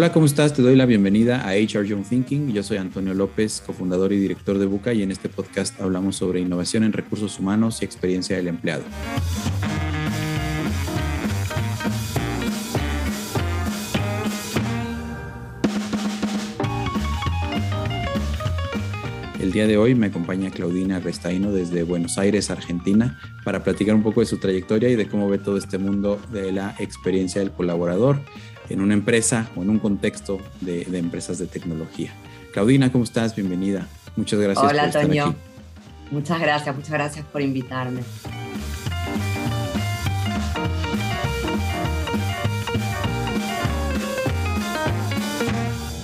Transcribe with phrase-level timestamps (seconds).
[0.00, 0.54] Hola, ¿cómo estás?
[0.54, 2.54] Te doy la bienvenida a HR Young Thinking.
[2.54, 6.40] Yo soy Antonio López, cofundador y director de Buca, y en este podcast hablamos sobre
[6.40, 8.82] innovación en recursos humanos y experiencia del empleado.
[19.38, 24.02] El día de hoy me acompaña Claudina Restaino desde Buenos Aires, Argentina, para platicar un
[24.02, 27.50] poco de su trayectoria y de cómo ve todo este mundo de la experiencia del
[27.50, 28.22] colaborador
[28.70, 32.12] en una empresa o en un contexto de, empresas de tecnología.
[32.52, 33.36] Claudina, ¿cómo estás?
[33.36, 33.86] Bienvenida.
[34.16, 34.64] Muchas gracias.
[34.64, 35.36] Hola, por estar Aquí.
[36.10, 38.00] Muchas gracias, muchas gracias por invitarme.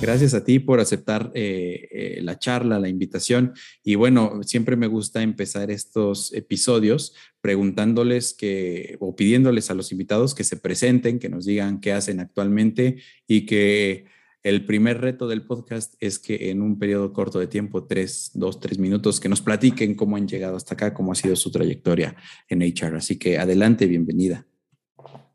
[0.00, 3.54] Gracias a ti por aceptar eh, eh, la charla, la invitación.
[3.82, 10.34] Y bueno, siempre me gusta empezar estos episodios preguntándoles que o pidiéndoles a los invitados
[10.34, 14.04] que se presenten, que nos digan qué hacen actualmente y que
[14.42, 18.60] el primer reto del podcast es que en un periodo corto de tiempo, tres, dos,
[18.60, 22.14] tres minutos, que nos platiquen cómo han llegado hasta acá, cómo ha sido su trayectoria
[22.48, 22.98] en HR.
[22.98, 24.46] Así que adelante, bienvenida.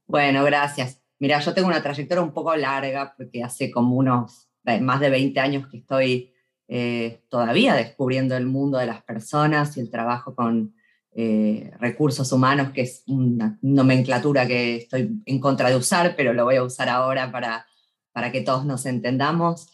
[0.05, 1.01] Bueno, gracias.
[1.19, 5.39] Mira, yo tengo una trayectoria un poco larga porque hace como unos más de 20
[5.39, 6.33] años que estoy
[6.67, 10.73] eh, todavía descubriendo el mundo de las personas y el trabajo con
[11.13, 16.45] eh, recursos humanos, que es una nomenclatura que estoy en contra de usar, pero lo
[16.45, 17.65] voy a usar ahora para,
[18.13, 19.67] para que todos nos entendamos.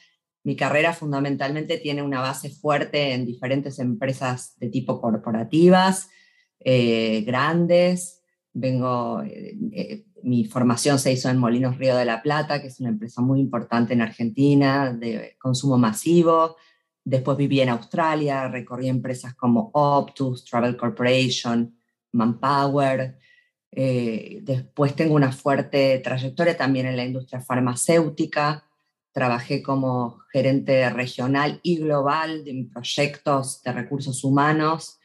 [0.43, 6.09] Mi carrera fundamentalmente tiene una base fuerte en diferentes empresas de tipo corporativas,
[6.59, 8.23] eh, grandes.
[8.53, 9.21] Vengo,
[10.23, 13.39] mi formación se hizo en Molinos Río de la Plata, que es una empresa muy
[13.39, 16.57] importante en Argentina de consumo masivo.
[17.03, 21.77] Después viví en Australia, recorrí empresas como Optus, Travel Corporation,
[22.11, 23.17] Manpower.
[23.71, 28.65] Eh, después tengo una fuerte trayectoria también en la industria farmacéutica.
[29.11, 34.99] Trabajé como gerente regional y global de proyectos de recursos humanos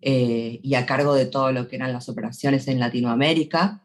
[0.00, 3.84] eh, y a cargo de todo lo que eran las operaciones en Latinoamérica.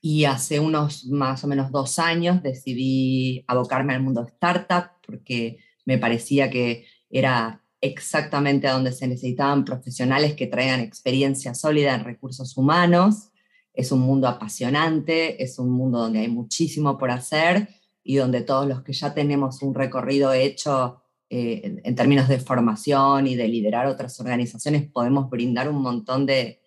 [0.00, 5.98] Y hace unos más o menos dos años decidí abocarme al mundo startup porque me
[5.98, 12.56] parecía que era exactamente a donde se necesitaban profesionales que traigan experiencia sólida en recursos
[12.56, 13.30] humanos.
[13.72, 17.68] Es un mundo apasionante, es un mundo donde hay muchísimo por hacer
[18.02, 23.26] y donde todos los que ya tenemos un recorrido hecho eh, en términos de formación
[23.26, 26.57] y de liderar otras organizaciones podemos brindar un montón de,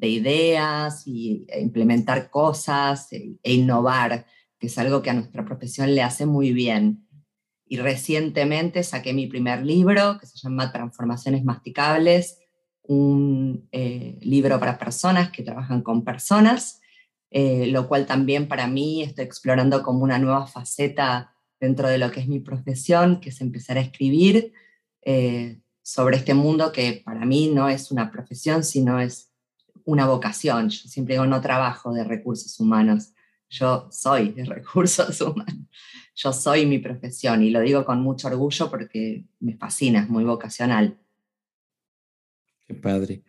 [0.00, 4.24] de ideas y e implementar cosas e, e, innovar,
[4.58, 7.06] que es algo que a nuestra profesión le hace muy bien.
[7.66, 12.38] Y recientemente saqué mi primer libro, que se llama Transformaciones Masticables,
[12.82, 16.80] un eh, libro para personas que trabajan con personas,
[17.30, 22.10] eh, lo cual también para mí estoy explorando como una nueva faceta dentro de lo
[22.10, 24.52] que es mi profesión, que es empezar a escribir
[25.02, 29.29] eh, sobre este mundo que para mí no es una profesión, sino es
[29.90, 30.68] una vocación.
[30.68, 33.12] Yo siempre digo, no trabajo de recursos humanos,
[33.48, 35.66] yo soy de recursos humanos.
[36.14, 40.24] Yo soy mi profesión y lo digo con mucho orgullo porque me fascina, es muy
[40.24, 40.98] vocacional.
[42.66, 43.24] Qué padre.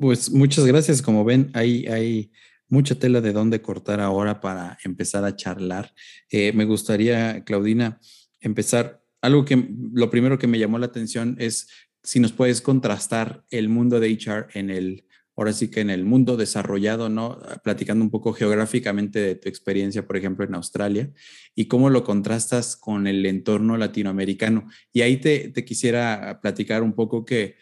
[0.00, 1.02] Pues muchas gracias.
[1.02, 2.30] Como ven, hay, hay
[2.68, 5.92] mucha tela de dónde cortar ahora para empezar a charlar.
[6.30, 7.98] Eh, me gustaría, Claudina,
[8.40, 9.02] empezar.
[9.20, 11.66] Algo que lo primero que me llamó la atención es
[12.04, 15.07] si nos puedes contrastar el mundo de HR en el
[15.38, 17.38] ahora sí que en el mundo desarrollado, ¿no?
[17.62, 21.12] Platicando un poco geográficamente de tu experiencia, por ejemplo, en Australia,
[21.54, 24.68] y cómo lo contrastas con el entorno latinoamericano.
[24.92, 27.54] Y ahí te, quisiera platicar un poco que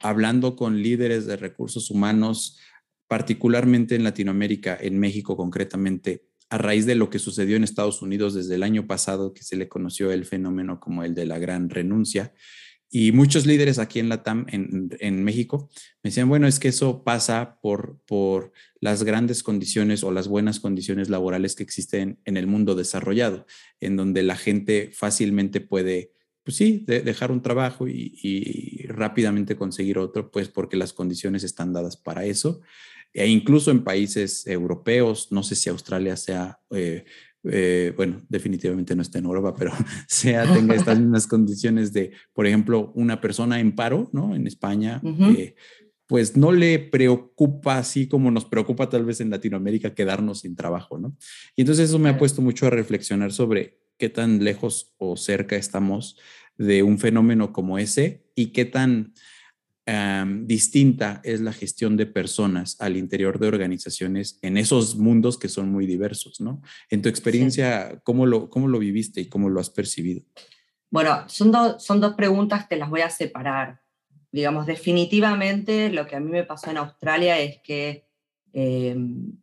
[0.00, 2.58] hablando con líderes de recursos humanos,
[3.08, 8.32] particularmente en Latinoamérica, en México concretamente, a raíz de lo que sucedió en Estados Unidos
[8.32, 11.68] desde el año pasado, que se le conoció el fenómeno como el de la gran
[11.68, 12.32] renuncia,
[12.94, 15.70] y muchos líderes aquí en Latam, en, en, México,
[16.02, 20.60] me decían, bueno, es que eso pasa por, por las grandes condiciones o las buenas
[20.60, 23.46] condiciones laborales que existen en el mundo desarrollado,
[23.80, 26.12] en donde la gente fácilmente puede,
[26.44, 31.72] pues sí, dejar un trabajo y, y, rápidamente conseguir otro, pues porque las condiciones están
[31.72, 32.60] dadas para eso.
[33.14, 36.60] E incluso en países europeos, no sé si Australia sea...
[36.70, 37.06] Eh,
[37.44, 39.72] eh, bueno, definitivamente no está en Europa, pero
[40.08, 44.34] sea, tenga estas mismas condiciones de, por ejemplo, una persona en paro, ¿no?
[44.34, 45.00] En España,
[45.36, 45.54] eh,
[46.06, 50.98] pues no le preocupa así como nos preocupa tal vez en Latinoamérica quedarnos sin trabajo,
[50.98, 51.16] ¿no?
[51.56, 55.56] Y entonces eso me ha puesto mucho a reflexionar sobre qué tan lejos o cerca
[55.56, 56.18] estamos
[56.58, 59.14] de un fenómeno como ese y qué tan
[59.84, 65.70] distinta es la gestión de personas al interior de organizaciones en esos mundos que son
[65.70, 66.62] muy diversos, ¿no?
[66.88, 70.22] En tu experiencia, ¿cómo, lo, ¿cómo lo viviste y cómo lo has percibido?
[70.90, 73.80] Bueno, son, son dos preguntas, te las voy a separar.
[74.30, 78.06] Digamos, definitivamente lo que a mí me pasó en Australia es que
[78.52, 78.94] eh,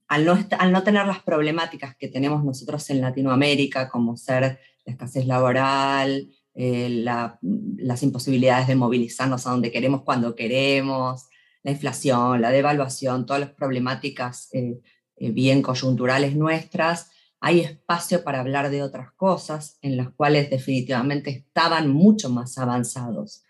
[0.07, 4.93] al, no al no tener las problemáticas que tenemos nosotros en Latinoamérica, como ser la
[4.93, 11.27] escasez laboral, eh, las imposibilidades de movilizarnos a donde queremos, cuando queremos,
[11.63, 14.79] la inflación, la devaluación, todas las problemáticas eh,
[15.17, 17.11] eh, bien coyunturales nuestras,
[17.41, 23.43] hay espacio para hablar de otras cosas en las cuales definitivamente estaban mucho más avanzados.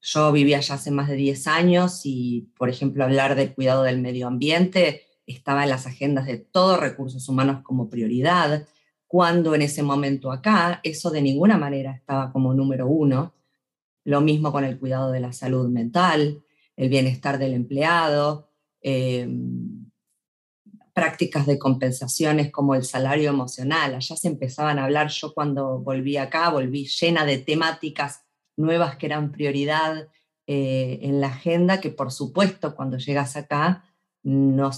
[0.00, 4.00] Yo vivía ya hace más de 10 años y, por ejemplo, hablar del cuidado del
[4.00, 8.66] medio ambiente estaba en las agendas de todos recursos humanos como prioridad
[9.12, 13.34] cuando en ese momento acá eso de ninguna manera estaba como número uno.
[14.04, 16.42] Lo mismo con el cuidado de la salud mental,
[16.76, 18.48] el bienestar del empleado,
[18.80, 19.90] em,
[20.94, 23.96] prácticas de compensaciones como el salario emocional.
[23.96, 28.22] Allá se empezaban a hablar, yo cuando volví acá, volví llena de temáticas
[28.56, 30.08] nuevas que eran prioridad
[30.46, 33.84] eh, en la agenda, que por supuesto cuando llegas acá
[34.22, 34.70] no,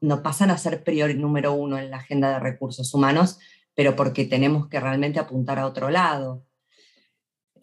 [0.00, 3.38] no, pasan a ser prior número uno en la agenda de recursos humanos,
[3.74, 6.44] pero porque tenemos que realmente apuntar a otro lado.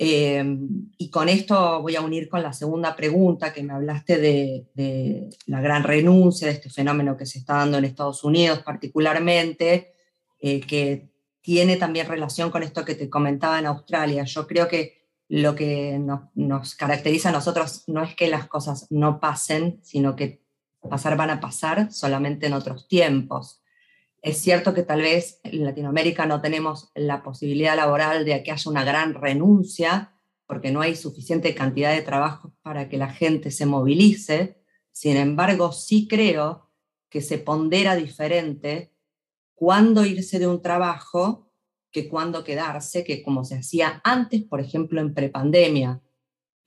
[0.01, 0.44] Eh,
[0.97, 5.59] y con esto voy a unir con la segunda pregunta que me hablaste de, la
[5.59, 9.94] gran renuncia, de este fenómeno que se está dando en Estados Unidos particularmente,
[10.39, 11.09] eh, que
[11.41, 14.23] tiene también relación con esto que te comentaba en Australia.
[14.23, 16.01] Yo creo que lo que
[16.33, 20.41] nos caracteriza a nosotros no es que las cosas no pasen, sino que
[20.89, 23.58] pasar van a pasar solamente en otros tiempos.
[24.21, 28.69] Es cierto que tal vez en Latinoamérica no tenemos la posibilidad laboral de que haya
[28.69, 30.13] una gran renuncia,
[30.45, 34.62] porque no hay suficiente cantidad de trabajo para que la gente se movilice.
[34.92, 36.69] Sin embargo, sí creo
[37.10, 38.94] que se pondera diferente
[39.56, 41.51] cuándo irse de un trabajo
[41.92, 46.01] que cuándo quedarse, que como se hacía antes, por ejemplo, en prepandemia.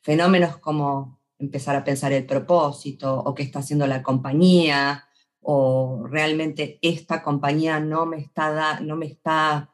[0.00, 5.08] Fenómenos como empezar a pensar el propósito o qué está haciendo la compañía,
[5.42, 9.70] o realmente esta compañía no me está, no me está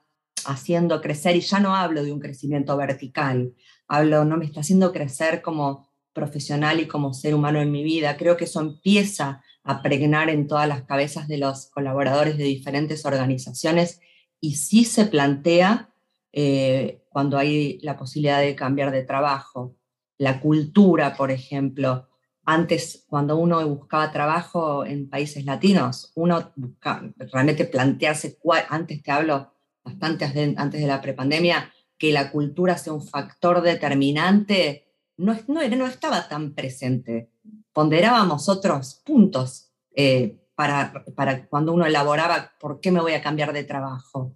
[0.47, 3.55] haciendo crecer, y ya no hablo de un crecimiento vertical,
[3.87, 8.17] hablo, no me está haciendo crecer como profesional y como ser humano en mi vida.
[8.17, 13.05] Creo que eso empieza a pregnar en todas las cabezas de los colaboradores de diferentes
[13.05, 14.00] organizaciones
[14.41, 15.91] y sí se plantea
[16.32, 19.76] eh, cuando hay la posibilidad de cambiar de trabajo.
[20.17, 22.09] La cultura, por ejemplo,
[22.50, 28.39] antes, cuando uno buscaba trabajo en países latinos, uno buscaba, realmente plantearse,
[28.71, 29.53] antes te hablo
[29.85, 30.25] bastante
[30.56, 34.87] antes de la prepandemia, que la cultura sea un factor determinante,
[35.19, 37.31] no, no, no estaba tan presente.
[37.71, 43.53] Ponderábamos otros puntos eh, para, para cuando uno elaboraba por qué me voy a cambiar
[43.53, 44.35] de trabajo.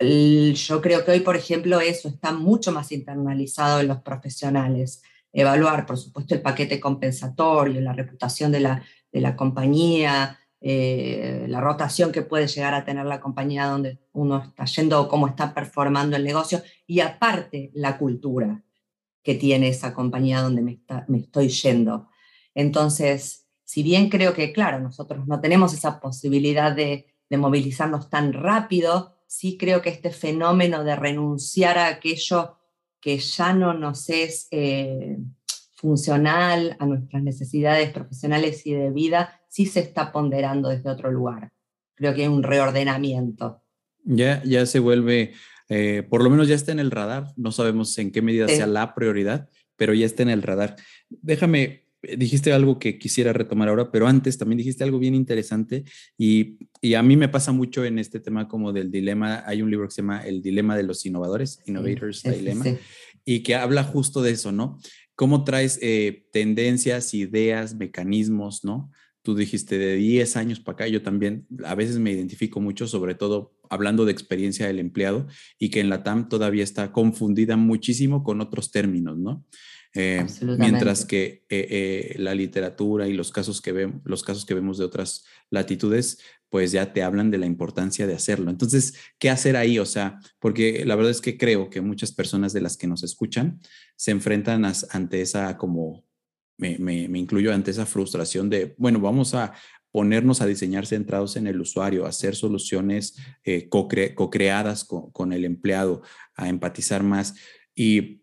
[0.00, 5.02] Yo creo que hoy, por ejemplo, eso está mucho más internalizado en los profesionales
[5.32, 8.82] evaluar, por supuesto, el paquete compensatorio, la reputación de la,
[9.12, 14.42] de la compañía, eh, la rotación que puede llegar a tener la compañía donde uno
[14.42, 18.62] está yendo o cómo está performando el negocio, y aparte la cultura
[19.22, 22.08] que tiene esa compañía donde me, me estoy yendo.
[22.54, 28.32] Entonces, si bien creo que, claro, nosotros no tenemos esa posibilidad de, de movilizarnos tan
[28.32, 32.57] rápido, sí creo que este fenómeno de renunciar a aquello
[33.00, 35.18] que ya no nos es eh,
[35.74, 41.50] funcional a nuestras necesidades profesionales y de vida, sí se está ponderando desde otro lugar.
[41.94, 43.62] Creo que hay un reordenamiento.
[44.04, 45.34] Ya, ya se vuelve,
[45.68, 48.66] eh, por lo menos ya está en el radar, no sabemos en qué medida sea
[48.66, 50.76] la prioridad, pero ya está en el radar.
[51.08, 55.84] Déjame dijiste algo que quisiera retomar ahora, pero antes también dijiste algo bien interesante
[56.16, 56.58] y,
[56.96, 59.42] a mí me pasa mucho en este tema como del dilema.
[59.46, 62.64] Hay un libro que se llama El dilema de los innovadores, Innovators Dilemma,
[63.24, 64.78] y que habla justo de eso, ¿no?
[65.16, 68.92] Cómo traes eh, tendencias, ideas, mecanismos, ¿no?
[69.22, 73.16] Tú dijiste de 10 años para acá, yo también a veces me identifico mucho, sobre
[73.16, 75.26] todo hablando de experiencia del empleado
[75.58, 79.44] y que en la TAM todavía está confundida muchísimo con otros términos, ¿no?
[79.94, 80.26] Eh,
[80.58, 84.78] mientras que eh, eh, la literatura y los casos, que vemos, los casos que vemos
[84.78, 86.18] de otras latitudes,
[86.50, 88.50] pues ya te hablan de la importancia de hacerlo.
[88.50, 89.78] Entonces, ¿qué hacer ahí?
[89.78, 93.02] O sea, porque la verdad es que creo que muchas personas de las que nos
[93.02, 93.60] escuchan
[93.96, 96.04] se enfrentan ante esa como,
[96.58, 99.52] me, me, incluyo ante esa frustración de, bueno, vamos a
[99.90, 103.16] ponernos a diseñar centrados en el usuario, hacer soluciones
[103.70, 106.02] co-creadas con, con, el empleado,
[106.34, 107.34] a empatizar más.
[107.74, 108.22] Y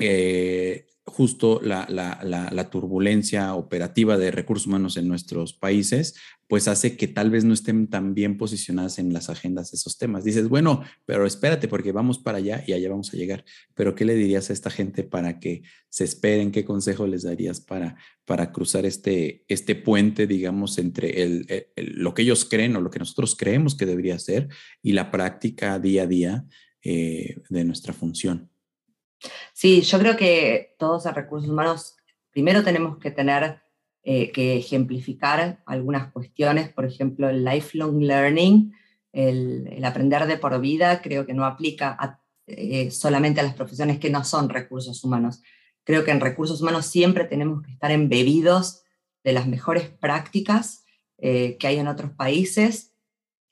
[0.00, 6.14] eh, justo la, la, turbulencia operativa de recursos humanos en nuestros países,
[6.46, 9.98] pues hace que tal vez no estén tan bien posicionadas en las agendas de esos
[9.98, 10.24] temas.
[10.24, 13.44] Dices, bueno, pero espérate porque vamos para allá y allá vamos a llegar.
[13.74, 16.52] Pero ¿qué le dirías a esta gente para que se esperen?
[16.52, 22.22] ¿Qué consejo les darías para, para cruzar este, este puente, digamos, entre el, lo que
[22.22, 24.48] ellos creen o lo que nosotros creemos que debería ser
[24.82, 26.44] y la práctica día a día
[26.82, 28.49] eh, de nuestra función?
[29.52, 31.96] Sí, yo creo que todos los recursos humanos,
[32.30, 33.60] primero tenemos que tener
[34.02, 38.74] eh, que ejemplificar algunas cuestiones, por ejemplo, el lifelong learning,
[39.12, 44.10] el, aprender de por vida, creo que no aplica eh, solamente a las profesiones que
[44.10, 45.42] no son recursos humanos.
[45.84, 48.82] Creo que en recursos humanos siempre tenemos que estar embebidos
[49.22, 50.84] de las mejores prácticas
[51.18, 52.94] eh, que hay en otros países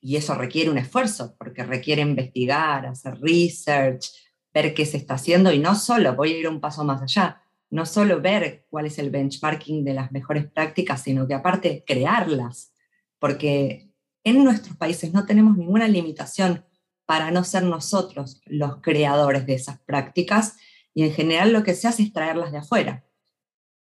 [0.01, 4.13] y eso requiere un esfuerzo, porque requiere investigar, hacer research,
[4.52, 7.43] ver qué se está haciendo y no solo, voy a ir un paso más allá,
[7.71, 12.73] no solo ver cuál es el benchmarking de las mejores prácticas, sino que aparte crearlas,
[13.19, 13.90] porque
[14.25, 16.64] en nuestros países no tenemos ninguna limitación
[17.07, 20.57] para no ser nosotros los creadores de esas prácticas
[20.95, 23.05] y en general lo que se hace es traerlas de afuera.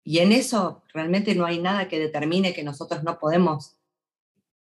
[0.05, 3.77] Y en eso realmente no hay nada que determine que nosotros no podemos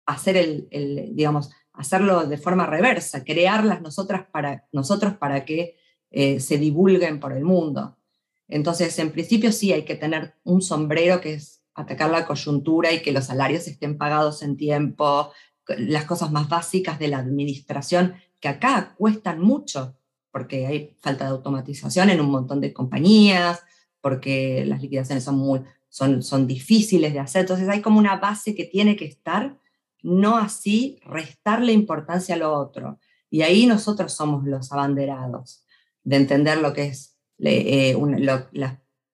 [0.05, 0.67] hacer el,
[1.15, 5.77] digamos, hacerlo de forma reversa, crearlas nosotras para, nosotros para que
[6.11, 7.97] eh, se divulguen por el mundo.
[8.49, 13.01] Entonces, en principio sí hay que tener un sombrero que es atacar la coyuntura y
[13.01, 15.31] que los salarios estén pagados en tiempo,
[15.77, 19.95] las cosas más básicas de la administración, que acá cuestan mucho,
[20.31, 23.63] porque hay falta de automatización en un montón de compañías,
[24.01, 27.41] porque las liquidaciones son, muy, son, son difíciles de hacer.
[27.41, 29.57] Entonces hay como una base que tiene que estar,
[30.01, 32.99] no así restarle importancia a lo otro.
[33.29, 35.65] Y ahí nosotros somos los abanderados
[36.03, 37.95] de entender lo que es eh,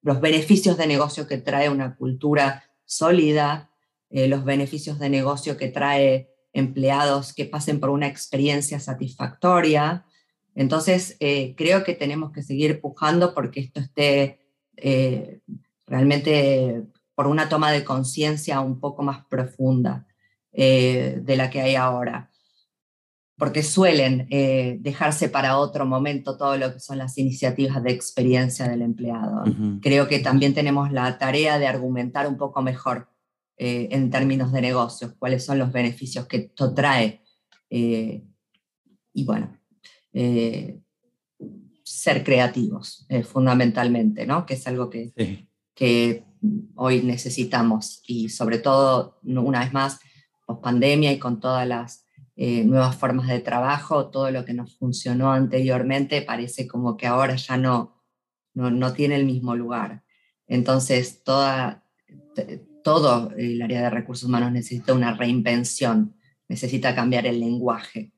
[0.02, 3.72] los beneficios de negocio que trae una cultura sólida,
[4.10, 10.06] eh, los beneficios de negocio que trae empleados que pasen por una experiencia satisfactoria.
[10.54, 14.40] Entonces, eh, creo que tenemos que seguir pujando porque esto esté
[15.88, 16.84] realmente
[17.16, 20.06] por una toma de conciencia un poco más profunda
[20.56, 22.32] de la que hay ahora
[23.38, 28.68] porque suelen eh, dejarse para otro momento todo lo que son las iniciativas de experiencia
[28.68, 29.44] del empleado.
[29.82, 33.10] Creo que también tenemos la tarea de argumentar un poco mejor
[33.58, 37.24] eh, en términos de negocios, cuáles son los beneficios que esto trae.
[37.70, 38.24] Eh,
[39.14, 39.58] y bueno,
[41.84, 44.46] ser creativos, fundamentalmente, ¿no?
[44.46, 46.24] que es algo que, que
[46.76, 50.00] hoy necesitamos y sobre todo, una vez más,
[50.46, 54.78] post pandemia y con todas las eh, nuevas formas de trabajo, todo lo que nos
[54.78, 58.04] funcionó anteriormente parece como que ahora ya no,
[58.54, 60.04] no, tiene el mismo lugar.
[60.48, 61.86] Entonces, toda,
[62.84, 66.18] todo el área de recursos humanos necesita una reinvención,
[66.50, 68.14] necesita cambiar el lenguaje.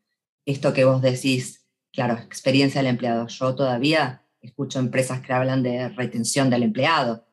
[0.45, 3.27] Esto que vos decís, claro, experiencia del empleado.
[3.27, 7.27] Yo todavía escucho empresas que hablan de retención del empleado,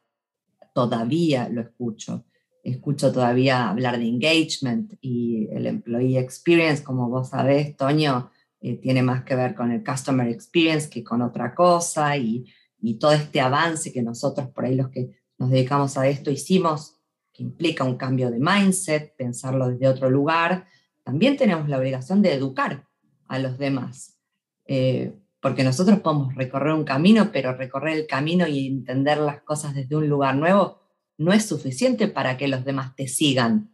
[0.75, 2.27] todavía lo escucho
[2.65, 8.31] escucho todavía hablar de engagement y el employee experience, como vos sabés, Toño,
[8.61, 12.47] eh, tiene más que ver con el customer experience que con otra cosa y,
[12.81, 16.97] y, todo este avance que nosotros por ahí los que nos dedicamos a esto hicimos,
[17.33, 20.67] que implica un cambio de mindset, pensarlo desde otro lugar,
[21.03, 22.87] también tenemos la obligación de educar
[23.29, 24.19] a los demás.
[24.67, 29.75] Eh, porque nosotros podemos recorrer un camino, pero recorrer el camino y entender las cosas
[29.75, 30.84] desde un lugar nuevo
[31.17, 33.71] no es suficiente para que los demás te sigan.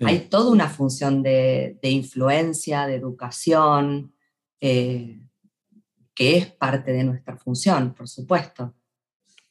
[0.00, 4.12] Hay toda una función de, influencia, de educación,
[4.60, 5.22] eh,
[6.14, 8.74] que es parte de nuestra función, por supuesto.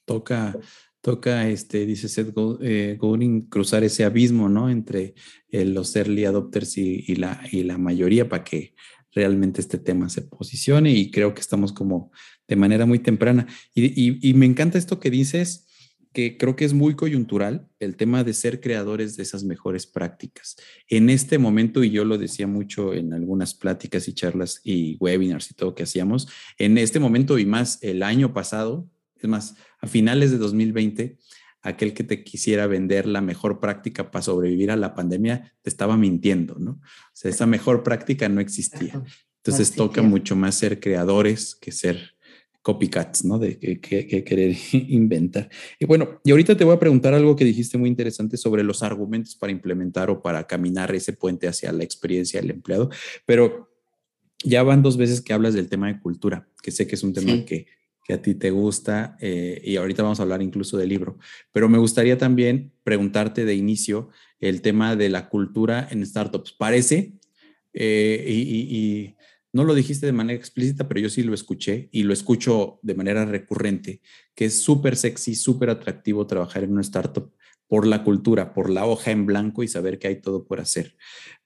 [0.06, 0.56] Toca,
[1.02, 2.32] toca este, dice Seth
[2.62, 4.70] eh, Godin, cruzar ese abismo, ¿no?
[4.70, 5.16] Entre
[5.50, 8.76] los early adopters y, la, y la mayoría para que
[9.12, 12.12] realmente este tema se posicione y creo que estamos como
[12.48, 13.48] de manera muy temprana.
[13.74, 15.66] y me encanta esto que dices
[16.16, 20.56] que creo que es muy coyuntural el tema de ser creadores de esas mejores prácticas.
[20.88, 25.52] En este momento, y yo lo decía mucho en algunas pláticas y charlas y webinars
[25.52, 29.88] y todo que hacíamos, en este momento y más el año pasado, es más, a
[29.88, 31.18] finales de 2020,
[31.62, 35.98] aquel que te quisiera vender la mejor práctica para sobrevivir a la pandemia te estaba
[35.98, 36.72] mintiendo, ¿no?
[36.72, 39.04] O sea, esa mejor práctica no existía.
[39.44, 42.15] Entonces toca mucho más ser creadores que ser
[42.66, 43.38] copycats, ¿no?
[43.38, 43.80] De que,
[44.24, 45.52] querer inventar.
[45.80, 48.82] Y bueno, y ahorita te voy a preguntar algo que dijiste muy interesante sobre los
[48.82, 52.90] argumentos para implementar o para caminar ese puente hacia la experiencia del empleado,
[53.28, 53.70] pero
[54.44, 57.14] ya van dos veces que hablas del tema de cultura, que sé que es un
[57.14, 57.68] tema que,
[58.04, 61.20] que a ti te gusta eh, y ahorita vamos a hablar incluso del libro.
[61.52, 66.52] Pero me gustaría también preguntarte de inicio el tema de la cultura en startups.
[66.52, 67.14] Parece,
[67.74, 69.16] eh, y,
[69.56, 72.94] no lo dijiste de manera explícita, pero yo sí lo escuché y lo escucho de
[72.94, 74.02] manera recurrente,
[74.36, 77.34] que es súper sexy, súper atractivo trabajar en una startup
[77.66, 80.98] por la cultura, por la hoja en blanco y saber que hay todo por hacer.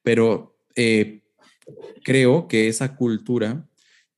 [0.01, 1.21] Pero eh,
[2.03, 3.69] creo que esa cultura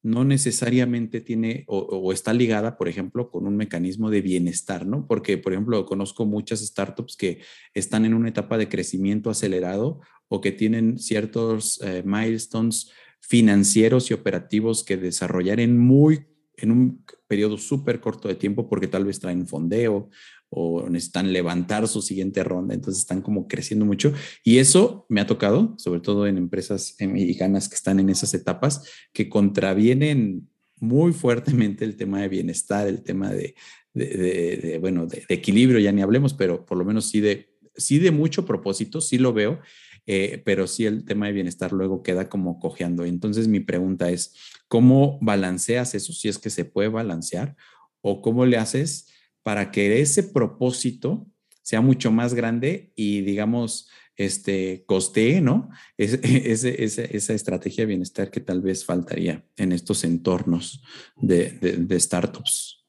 [0.02, 5.06] no necesariamente tiene o, está ligada, por ejemplo, con un mecanismo de bienestar, ¿no?
[5.06, 7.42] Porque, por ejemplo, conozco muchas startups que
[7.74, 12.90] están en una etapa de crecimiento acelerado o que tienen ciertos eh, milestones
[13.22, 18.88] financieros y operativos que desarrollar en muy en un periodo súper corto de tiempo porque
[18.88, 20.10] tal vez traen fondeo
[20.50, 24.14] o necesitan levantar su siguiente ronda, entonces están como creciendo mucho.
[24.44, 28.84] Y eso me ha tocado, sobre todo en empresas mexicanas que están en esas etapas,
[29.14, 33.56] que contravienen muy fuertemente el tema de bienestar, el tema de,
[33.94, 38.12] de, bueno, de, equilibrio, ya ni hablemos, pero por lo menos sí de, sí de
[38.12, 39.60] mucho propósito, sí lo veo,
[40.06, 43.06] eh, pero sí el tema de bienestar luego queda como cojeando.
[43.06, 44.34] Entonces mi pregunta es,
[44.68, 47.56] ¿cómo balanceas eso si es que se puede balancear?
[48.02, 49.08] ¿O cómo le haces
[49.44, 51.28] para que ese propósito
[51.62, 55.70] sea mucho más grande y, digamos, este, costee, ¿no?
[55.98, 60.84] esa estrategia de bienestar que tal vez faltaría en estos entornos
[61.16, 62.84] de, startups.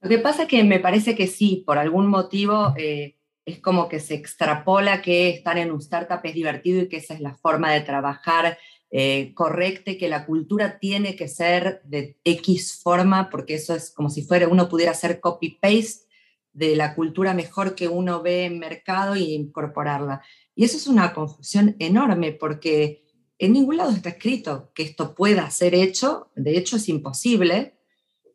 [0.00, 3.88] Lo que pasa es que me parece que sí, por algún motivo eh, es como
[3.88, 7.34] que se extrapola que estar en un startup es divertido y que esa es la
[7.34, 8.58] forma de trabajar
[8.90, 14.10] eh, correcte, que la cultura tiene que ser de X forma, porque eso es como
[14.10, 16.06] si fuera uno pudiera hacer copy-paste
[16.52, 20.22] de la cultura mejor que uno ve en mercado y incorporarla.
[20.54, 23.02] Y eso es una confusión enorme, porque
[23.38, 27.78] en ningún lado está escrito que esto pueda ser hecho, de hecho es imposible,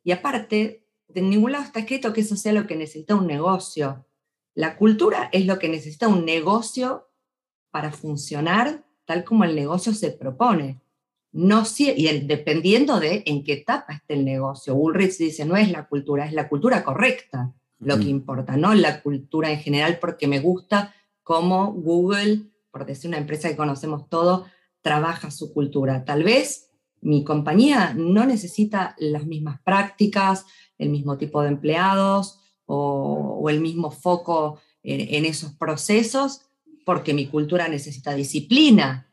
[0.03, 4.06] y aparte, de ningún lado está escrito que eso sea lo que necesita un negocio.
[4.57, 7.11] La cultura es lo que necesita un negocio
[7.69, 10.81] para funcionar tal como el negocio se propone.
[11.31, 14.73] No, y el, dependiendo de en qué etapa esté el negocio.
[14.73, 19.03] Ulrich dice, no es la cultura, es la cultura correcta lo que importa, no la
[19.03, 20.91] cultura en general, porque me gusta
[21.21, 24.47] cómo Google, por decir una empresa que conocemos todo,
[24.81, 26.03] trabaja su cultura.
[26.03, 30.47] Tal vez mi compañía no necesita las mismas prácticas,
[30.79, 36.47] el mismo tipo de empleados o, el mismo foco en esos procesos,
[36.85, 39.11] porque mi cultura necesita disciplina.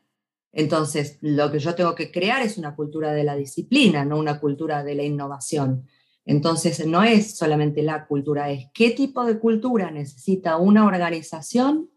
[0.53, 4.39] Entonces, lo que yo tengo que crear es una cultura de la disciplina, no una
[4.39, 5.85] cultura de la innovación.
[6.25, 11.89] Entonces, no es solamente la cultura, es qué tipo de cultura necesita una organización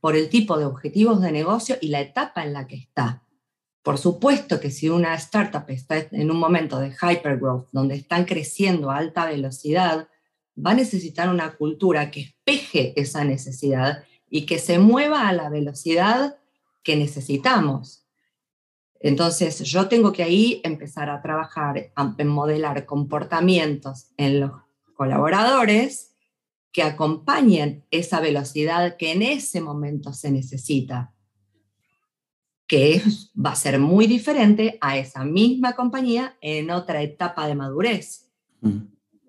[0.00, 3.24] por el tipo de objetivos de negocio y la etapa en la que está.
[3.82, 8.90] Por supuesto que si una startup está en un momento de hypergrowth, donde están creciendo
[8.90, 10.08] a alta velocidad,
[10.56, 15.48] va a necesitar una cultura que espeje esa necesidad y que se mueva a la
[15.48, 16.38] velocidad
[16.82, 18.06] que necesitamos.
[19.00, 24.52] Entonces, yo tengo que ahí empezar a trabajar, en modelar comportamientos en los
[24.94, 26.14] colaboradores
[26.72, 31.14] que acompañen esa velocidad que en ese momento se necesita,
[32.66, 33.02] que
[33.34, 38.30] va a ser muy diferente a esa misma compañía en otra etapa de madurez.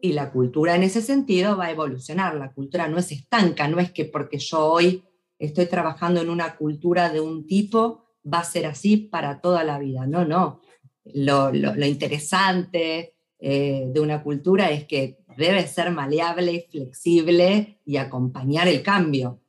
[0.01, 2.35] Y la cultura en ese sentido va a evolucionar.
[2.35, 5.03] La cultura no es estanca, no es que porque yo hoy
[5.37, 9.79] estoy trabajando en una cultura de un tipo, va a ser así para toda la
[9.79, 10.05] vida.
[10.07, 10.61] No, no.
[11.03, 11.51] Lo,
[11.85, 19.41] interesante eh, de una cultura es que debe ser maleable, flexible y acompañar el cambio.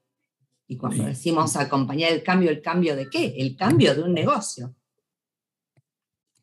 [0.67, 3.35] Y cuando decimos acompañar el cambio, ¿el cambio de qué?
[3.37, 4.75] El cambio de un negocio.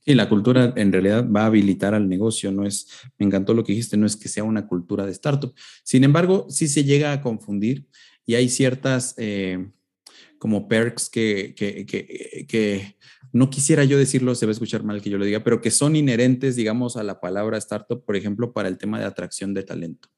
[0.09, 2.87] Sí, la cultura en realidad va a habilitar al negocio, no es,
[3.19, 5.53] me encantó lo que dijiste, no es que sea una cultura de startup.
[5.83, 7.85] Sin embargo, sí se llega a confundir
[8.25, 9.69] y hay ciertas eh,
[10.39, 12.97] como perks que, que, que, que,
[13.33, 15.69] no quisiera yo decirlo, se va a escuchar mal que yo lo diga, pero que
[15.69, 19.61] son inherentes, digamos, a la palabra startup, por ejemplo, para el tema de atracción de
[19.61, 20.09] talento.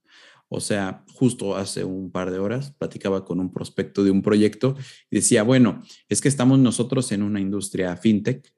[0.47, 4.73] O sea, justo hace un par de horas platicaba con un prospecto de un proyecto
[5.09, 8.53] y decía, bueno, es que estamos nosotros en una industria fintech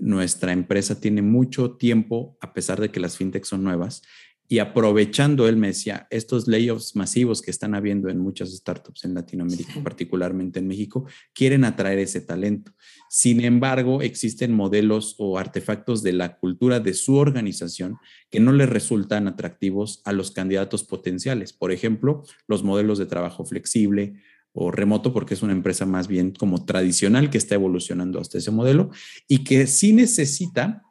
[0.00, 4.02] nuestra empresa tiene mucho tiempo, a pesar de que las fintechs son nuevas,
[4.50, 9.12] y aprovechando, él me decía, estos layoffs masivos que están habiendo en muchas startups en
[9.12, 12.72] Latinoamérica, particularmente en México, quieren atraer ese talento.
[13.10, 17.98] Sin embargo, existen modelos o artefactos de la cultura de su organización
[18.30, 21.52] que no les resultan atractivos a los candidatos potenciales.
[21.52, 24.14] Por ejemplo, los modelos de trabajo flexible,
[24.60, 28.50] o remoto porque es una empresa más bien como tradicional que está evolucionando hasta ese
[28.50, 28.90] modelo
[29.28, 30.82] y que sí necesita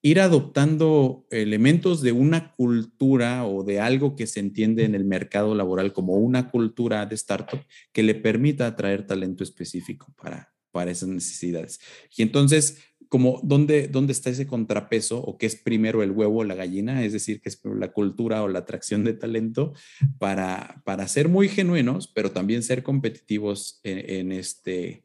[0.00, 5.56] ir adoptando elementos de una cultura o de algo que se entiende en el mercado
[5.56, 7.60] laboral como una cultura de startup
[7.92, 11.80] que le permita atraer talento específico para, para esas necesidades.
[12.16, 12.78] Y entonces,
[13.12, 17.04] como dónde, dónde está ese contrapeso o qué es primero el huevo o la gallina,
[17.04, 19.74] es decir, que es la cultura o la atracción de talento
[20.18, 25.04] para, para ser muy genuinos, pero también ser competitivos en este,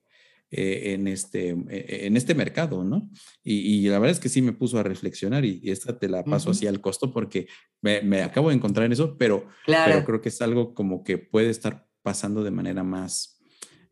[0.52, 3.10] eh, en, este, eh, en este mercado, ¿no?
[3.44, 6.52] Y, la verdad es que sí me puso a reflexionar y, esta te la paso
[6.52, 7.50] así al costo porque
[7.82, 11.50] me, acabo de encontrar en eso, pero, pero creo que es algo como que puede
[11.50, 13.37] estar pasando de manera más,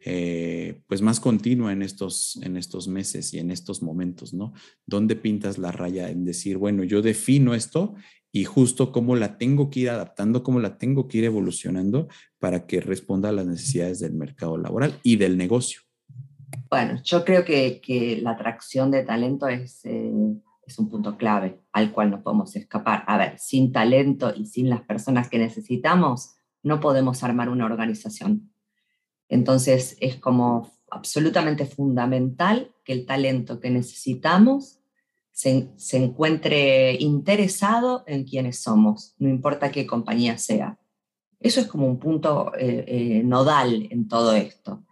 [0.08, 4.54] eh, pues más continua en estos, en estos meses y en estos momentos, ¿no?
[4.86, 7.96] ¿Dónde pintas la raya en decir, bueno, yo defino esto
[8.32, 12.68] y justo cómo la tengo que ir adaptando, cómo la tengo que ir evolucionando para
[12.68, 15.82] que responda a las necesidades del mercado laboral y del negocio?
[16.70, 20.12] Bueno, yo creo que, la atracción de talento es, eh,
[20.68, 23.04] es un punto clave al cual no podemos escapar.
[23.08, 28.52] A ver, sin talento y sin las personas que necesitamos, no podemos armar una organización.
[29.30, 34.80] Entonces, es como absolutamente fundamental que el talento que necesitamos
[35.32, 40.80] se, encuentre interesado en quienes somos, no importa qué compañía sea.
[41.40, 44.86] Eso es como un punto eh, eh, nodal en todo esto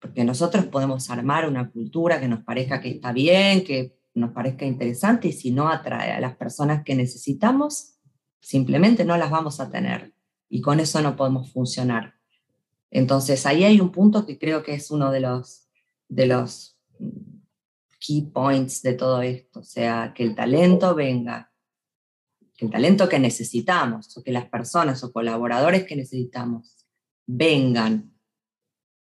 [0.00, 4.64] porque nosotros podemos armar una cultura que nos parezca que está bien, que nos parezca
[4.64, 7.98] interesante, y si no atrae a las personas que necesitamos,
[8.40, 10.14] simplemente no las vamos a tener.
[10.48, 12.14] Y con eso no podemos funcionar.
[12.90, 15.68] Entonces, ahí hay un punto que creo que es uno de los,
[16.08, 16.78] de los
[18.00, 21.52] key points de todo esto, o sea, que el talento venga,
[22.56, 26.86] que el talento que necesitamos, o que las personas o colaboradores que necesitamos
[27.26, 28.12] vengan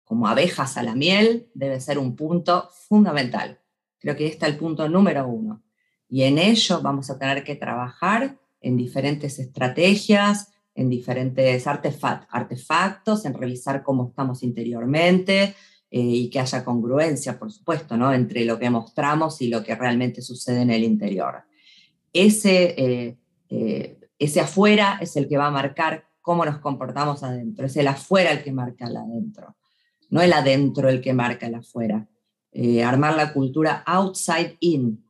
[0.05, 3.61] como abejas a la miel debe ser un punto fundamental.
[3.99, 5.63] Creo que este es el punto número uno.
[6.09, 13.35] Y en ello vamos a tener que trabajar en diferentes estrategias, en diferentes artefactos, en
[13.35, 15.55] revisar cómo estamos interiormente
[15.91, 18.13] eh, y que haya congruencia, por supuesto, ¿no?
[18.13, 21.45] entre lo que mostramos y lo que realmente sucede en el interior.
[22.13, 27.67] Ese, eh, eh, ese afuera es el que va a marcar cómo nos comportamos adentro,
[27.67, 29.57] es el afuera el que marca el adentro
[30.13, 32.07] no el adentro el que marca el afuera.
[32.53, 35.07] Eh, armar la cultura outside in,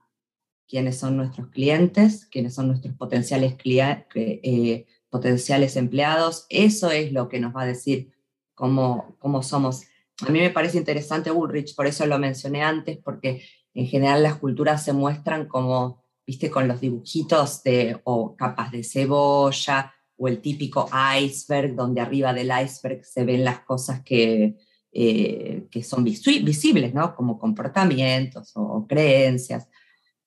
[0.68, 7.38] quiénes son nuestros clientes, quiénes son nuestros potenciales, eh, potenciales empleados, eso es lo que
[7.38, 8.11] nos va a decir
[8.55, 9.83] cómo, cómo somos.
[10.27, 13.42] A mí me parece interesante Ulrich, por eso lo mencioné antes, porque
[13.75, 18.83] en general las culturas se muestran como, viste, con los dibujitos de, o capas de
[18.83, 20.88] cebolla, o el típico
[21.20, 24.57] iceberg, donde arriba del iceberg se ven las cosas que,
[24.92, 27.14] eh, que son visibles, ¿no?
[27.14, 29.68] como comportamientos o, creencias.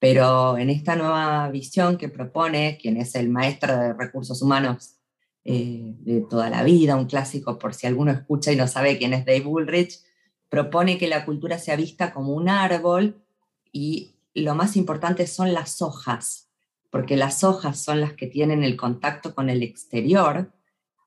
[0.07, 4.97] Pero en esta nueva visión que propone, quien es el maestro de recursos humanos
[5.43, 9.13] eh, de toda la vida, un clásico por si alguno escucha y no sabe quién
[9.13, 10.01] es Dave Ulrich,
[10.47, 13.25] propone que la cultura sea vista como un árbol
[13.71, 16.51] y lo más importante son las hojas,
[16.91, 20.53] porque las hojas son las que tienen el contacto con el exterior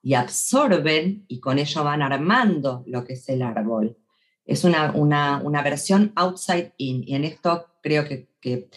[0.02, 3.96] y absorben y con ello van armando lo que es el árbol.
[4.44, 8.68] Es una, una, versión outside in y en esto creo que, que,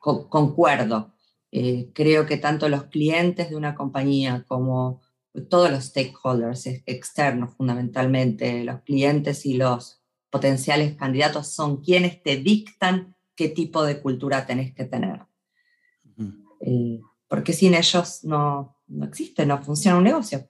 [0.00, 1.14] concuerdo.
[1.50, 5.00] Eh, creo que tanto los clientes de una compañía como
[5.48, 13.16] todos los stakeholders externos fundamentalmente, los clientes y los potenciales candidatos son quienes te dictan
[13.34, 15.22] qué tipo de cultura tenés que tener.
[16.60, 20.48] Eh, porque sin ellos no, no existe, no funciona un negocio.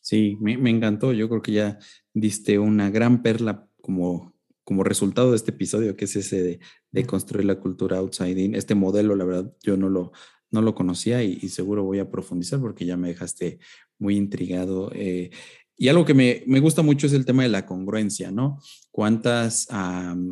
[0.00, 1.12] Sí, me, encantó.
[1.12, 1.78] Yo creo que ya
[2.14, 4.35] diste una gran perla como,
[4.66, 8.54] como resultado de este episodio, que es ese de, de construir la cultura outside in.
[8.54, 10.12] Este modelo, la verdad, yo no lo,
[10.50, 13.60] no lo conocía y, seguro voy a profundizar porque ya me dejaste
[13.98, 14.90] muy intrigado.
[14.92, 15.30] Eh,
[15.78, 18.58] y algo que me, me, gusta mucho es el tema de la congruencia, ¿no?
[18.90, 19.68] Cuántas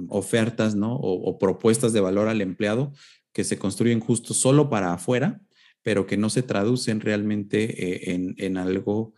[0.09, 0.97] ofertas, ¿no?
[0.97, 2.93] O, o, propuestas de valor al empleado
[3.33, 5.41] que se construyen justo solo para afuera
[5.85, 9.15] pero que no se traducen realmente eh, en, algo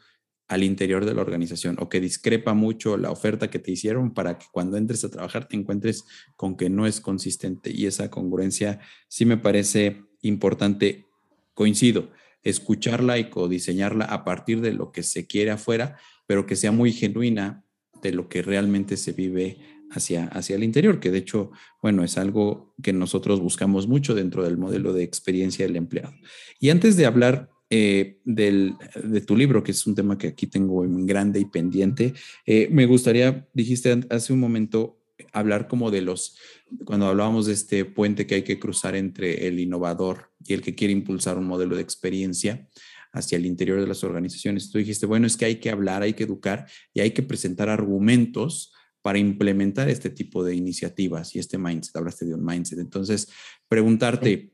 [0.48, 4.38] al interior de la organización o que discrepa mucho la oferta que te hicieron para
[4.38, 6.04] que cuando entres a trabajar te encuentres
[6.36, 11.06] con que no es consistente y esa congruencia sí me parece importante.
[11.54, 12.10] Coincido,
[12.42, 16.92] escucharla y codiseñarla a partir de lo que se quiere afuera, pero que sea muy
[16.92, 17.64] genuina
[18.02, 19.58] de lo que realmente se vive
[19.90, 24.44] hacia, hacia el interior, que de hecho, bueno, es algo que nosotros buscamos mucho dentro
[24.44, 26.12] del modelo de experiencia del empleado.
[26.60, 30.46] Y antes de hablar eh, del, de tu libro, que es un tema que aquí
[30.46, 35.00] tengo en grande y pendiente, eh, me gustaría, dijiste hace un momento,
[35.32, 36.36] hablar como de los,
[36.84, 40.74] cuando hablábamos de este puente que hay que cruzar entre el innovador y el que
[40.74, 42.68] quiere impulsar un modelo de experiencia
[43.12, 44.70] hacia el interior de las organizaciones.
[44.70, 47.68] Tú dijiste, bueno, es que hay que hablar, hay que educar y hay que presentar
[47.68, 51.96] argumentos para implementar este tipo de iniciativas y este mindset.
[51.96, 52.78] Hablaste de un mindset.
[52.78, 53.28] Entonces,
[53.68, 54.52] preguntarte,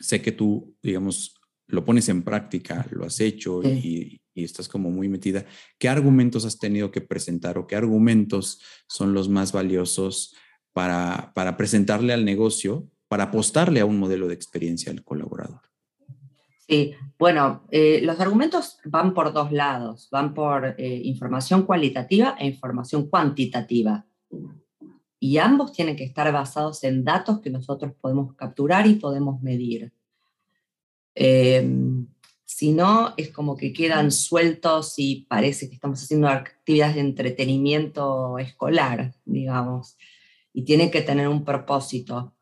[0.00, 1.37] sé que tú, digamos,
[1.68, 5.44] lo pones en práctica, lo has hecho y, y, estás como muy metida.
[5.78, 10.34] ¿Qué argumentos has tenido que presentar o qué argumentos son los más valiosos
[10.72, 15.60] para, para presentarle al negocio, para apostarle a un modelo de experiencia al colaborador?
[16.68, 22.46] Sí, bueno, eh, los argumentos van por dos lados, van por eh, información cualitativa e
[22.46, 24.06] información cuantitativa.
[25.18, 29.92] Y ambos tienen que estar basados en datos que nosotros podemos capturar y podemos medir.
[31.20, 32.06] Em,
[32.44, 38.38] si no, es como que quedan sueltos y parece que estamos haciendo actividades de entretenimiento
[38.38, 39.96] escolar, digamos,
[40.52, 42.36] y tiene que tener un propósito.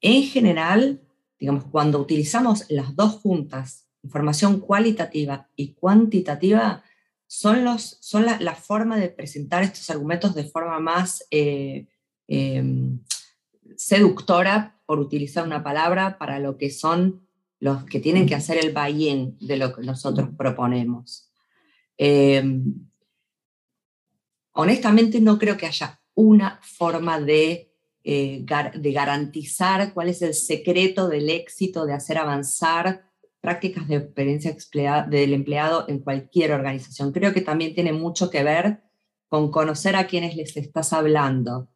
[0.00, 1.02] En general,
[1.38, 6.82] digamos, cuando utilizamos las dos juntas, información cualitativa y cuantitativa,
[7.26, 11.86] son, los, son la, forma de presentar estos argumentos de forma más eh,
[12.28, 12.98] em,
[13.76, 17.28] seductora, por utilizar una palabra, para lo que son
[17.60, 21.32] los que tienen que hacer el buy-in de lo que nosotros proponemos.
[21.96, 22.88] Em,
[24.52, 27.70] honestamente no creo que haya una forma de
[28.02, 33.04] eh, de garantizar cuál es el secreto del éxito de hacer avanzar
[33.42, 34.56] prácticas de experiencia
[35.06, 37.12] del empleado en cualquier organización.
[37.12, 38.82] Creo que también tiene mucho que ver
[39.28, 41.68] con conocer a quienes les estás hablando,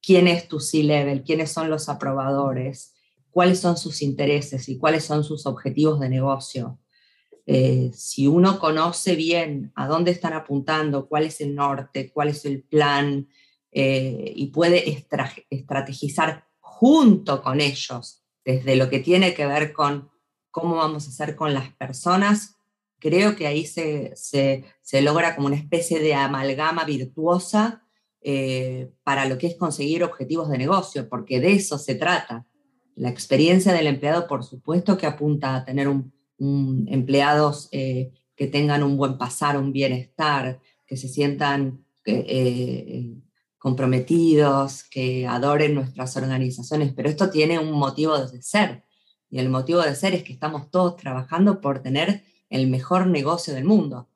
[0.00, 2.91] quién es tu C-level, quiénes son los aprobadores,
[3.32, 6.78] cuáles son sus intereses y cuáles son sus objetivos de negocio.
[7.46, 12.44] Eh, si uno conoce bien a dónde están apuntando, cuál es el norte, cuál es
[12.44, 13.26] el plan,
[13.72, 15.04] eh, y puede
[15.50, 20.10] estrategizar junto con ellos desde lo que tiene que ver con
[20.50, 22.56] cómo vamos a hacer con las personas,
[22.98, 24.14] creo que ahí se,
[25.00, 27.82] logra como una especie de amalgama virtuosa
[28.20, 32.46] eh, para lo que es conseguir objetivos de negocio, porque de eso se trata.
[32.94, 35.88] La experiencia del empleado, por supuesto, que apunta a tener
[36.38, 41.84] empleados eh, que tengan un buen pasar, un bienestar, que se sientan
[43.58, 48.82] comprometidos, que adoren nuestras organizaciones, pero esto tiene un motivo de ser.
[49.30, 53.54] Y el motivo de ser es que estamos todos trabajando por tener el mejor negocio
[53.54, 54.08] del mundo.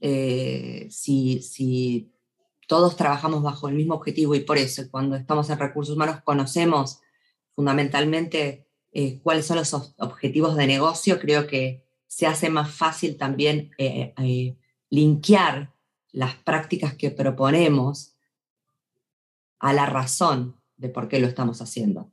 [0.00, 2.12] Eh, si, si
[2.66, 7.00] todos trabajamos bajo el mismo objetivo y por eso cuando estamos en recursos humanos conocemos
[7.56, 13.72] fundamentalmente eh, cuáles son los objetivos de negocio, creo que se hace más fácil también
[13.78, 14.56] eh,
[14.90, 15.74] linkear
[16.12, 18.14] las prácticas que proponemos
[19.58, 22.12] a la razón de por qué lo estamos haciendo.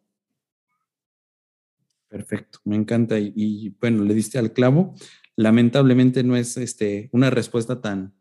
[2.08, 3.18] Perfecto, me encanta.
[3.20, 4.94] Y, bueno, le diste al clavo.
[5.36, 8.14] Lamentablemente no es este, una respuesta tan,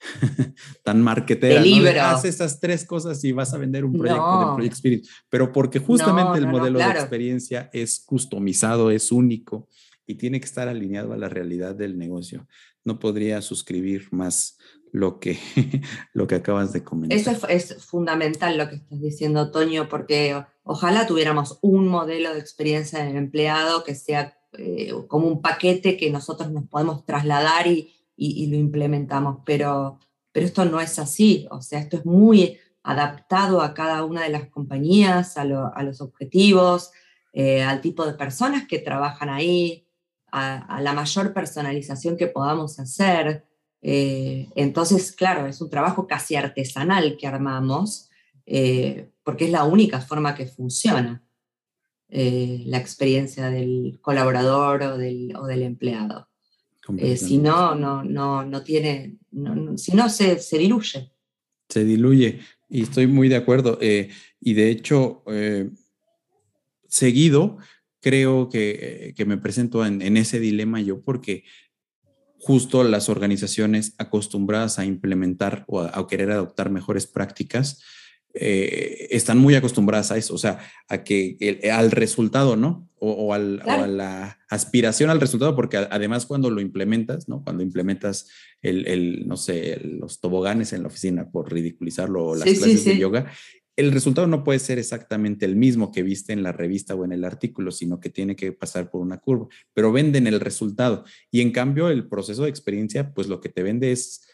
[0.84, 1.62] tan marketera.
[1.62, 5.06] De Haz estas tres cosas y vas a vender un proyecto de Project Spirit.
[5.28, 9.68] Pero porque justamente el modelo de experiencia es customizado, es único
[10.06, 12.46] y tiene que estar alineado a la realidad del negocio.
[12.84, 14.58] No podría suscribir más
[14.92, 15.38] lo que,
[16.12, 17.16] lo que acabas de comentar.
[17.18, 23.04] Eso es, fundamental lo que estás diciendo, Toño, porque ojalá tuviéramos un modelo de experiencia
[23.04, 28.56] del empleado que sea eh, como un paquete que nosotros nos podemos trasladar y, lo
[28.56, 29.98] implementamos, pero,
[30.32, 34.30] pero esto no es así, o sea, esto es muy adaptado a cada una de
[34.30, 36.92] las compañías, a, los objetivos,
[37.32, 39.86] eh, al tipo de personas que trabajan ahí,
[40.32, 43.44] a la mayor personalización que podamos hacer.
[43.82, 48.10] Eh, entonces, claro, es un trabajo casi artesanal que armamos,
[48.46, 51.24] eh, porque es la única forma que funciona
[52.12, 56.29] la experiencia del colaborador o del, o del empleado.
[57.16, 59.16] Si no, no, no, no tiene,
[59.76, 61.12] si no, se, se, diluye.
[61.68, 63.78] Se diluye, y estoy muy de acuerdo.
[63.80, 65.22] y de hecho,
[66.88, 67.58] seguido,
[68.00, 71.44] creo que, que me presento en, en, ese dilema yo, porque
[72.40, 77.82] justo las organizaciones acostumbradas a implementar o a, querer adoptar mejores prácticas
[78.34, 82.88] eh, están muy acostumbradas a eso, o sea, a que al resultado, ¿no?
[83.02, 87.42] O, a la aspiración al resultado, porque además cuando lo implementas, ¿no?
[87.42, 88.28] Cuando implementas
[88.60, 93.32] el, no sé, los toboganes en la oficina, por ridiculizarlo, o las clases de yoga,
[93.76, 97.12] el resultado no puede ser exactamente el mismo que viste en la revista o en
[97.12, 101.04] el artículo, sino que tiene que pasar por una curva, pero venden el resultado.
[101.30, 104.26] Y en cambio, el proceso de experiencia, pues lo que te vende es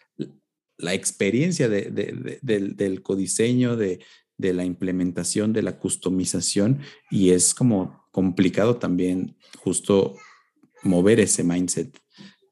[0.78, 4.00] la experiencia del, codiseño, de,
[4.38, 10.14] la implementación, de la customización y es como complicado también justo
[10.82, 11.98] mover ese mindset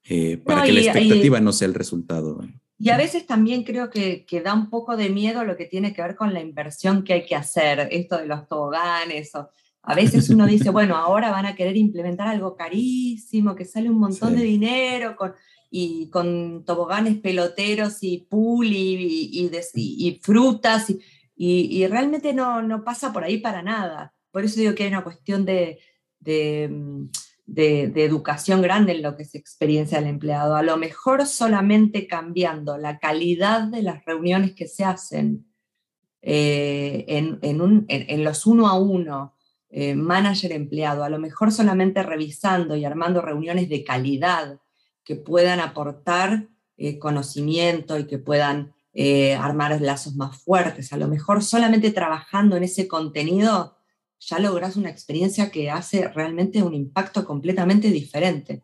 [0.05, 2.41] eh, para que la expectativa no sea el resultado.
[2.79, 5.95] Y a veces también creo que, que, da un poco de miedo lo que tiene
[5.95, 9.35] que ver con la inversión que hay que hacer, esto de los toboganes.
[9.35, 9.49] O,
[9.85, 13.99] a veces uno dice, bueno, ahora van a querer implementar algo carísimo, que sale un
[13.99, 15.35] montón de dinero, con,
[15.77, 20.95] y con toboganes peloteros y pool y, frutas,
[21.35, 24.15] y, realmente no, pasa por ahí para nada.
[24.31, 27.09] Por eso digo que hay una cuestión mm,
[27.47, 30.55] de, educación grande en lo que es experiencia del empleado.
[30.55, 35.45] A lo mejor solamente cambiando la calidad de las reuniones que se hacen
[36.23, 39.35] eh, en, los uno a uno,
[39.71, 44.61] eh, manager-empleado, a lo mejor solamente revisando y armando reuniones de calidad
[45.05, 48.73] que puedan aportar eh, conocimiento y que puedan
[49.41, 50.93] armar lazos más fuertes.
[50.93, 53.75] A lo mejor solamente trabajando en ese contenido
[54.21, 58.63] ya logras una experiencia que hace realmente un impacto completamente diferente.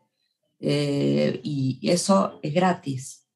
[0.60, 3.26] Eh, y eso es gratis.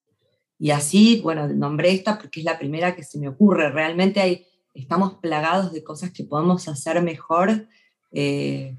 [0.59, 3.71] Y así, bueno, nombré esta porque es la primera que se me ocurre.
[3.71, 7.69] Realmente hay, estamos plagados de cosas que podemos hacer mejor
[8.13, 8.77] eh,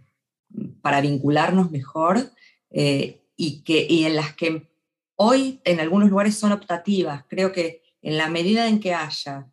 [0.82, 2.32] para vincularnos mejor
[2.70, 4.70] eh, y, que, y en las que
[5.16, 7.26] hoy en algunos lugares son optativas.
[7.28, 9.50] Creo que en la medida en que haya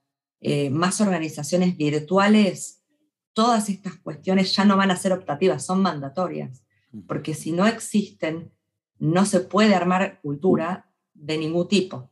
[0.70, 2.82] más organizaciones virtuales,
[3.32, 6.64] todas estas cuestiones ya no van a ser optativas, son mandatorias,
[7.06, 8.52] porque si no existen,
[8.98, 12.10] no se puede armar cultura de ningún tipo.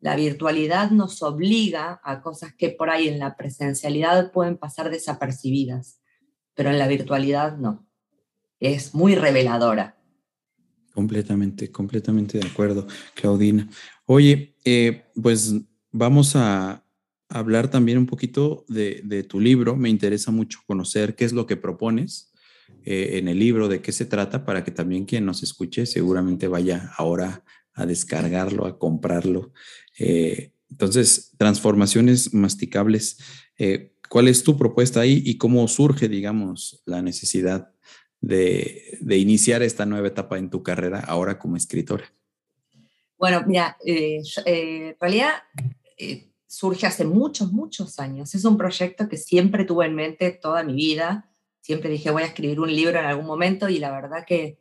[0.00, 6.00] La virtualidad nos obliga a cosas que por ahí en la presencialidad pueden pasar desapercibidas,
[6.54, 7.86] pero en la virtualidad no.
[8.60, 9.99] Es muy reveladora.
[10.92, 13.68] Completamente, completamente de acuerdo, Claudina.
[14.06, 15.54] Oye, eh, pues
[15.92, 16.84] vamos a,
[17.32, 19.76] hablar también un poquito de, tu libro.
[19.76, 22.32] Me interesa mucho conocer qué es lo que propones
[22.84, 26.48] eh, en el libro, de qué se trata, para que también quien nos escuche seguramente
[26.48, 29.52] vaya ahora a descargarlo, a comprarlo.
[29.96, 33.18] Eh, entonces, transformaciones masticables.
[34.08, 37.72] ¿Cuál es tu propuesta ahí y cómo surge, digamos, la necesidad
[38.20, 42.12] de, iniciar esta nueva etapa en tu carrera ahora como escritora?
[43.18, 45.42] Bueno, mira, en realidad
[46.50, 48.34] surge hace muchos, muchos años.
[48.34, 51.30] Es un proyecto que siempre tuve en mente toda mi vida.
[51.60, 54.58] Siempre dije, voy a escribir un libro en algún momento y la verdad que